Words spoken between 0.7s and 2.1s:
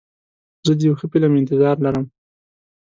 د یو ښه فلم انتظار لرم.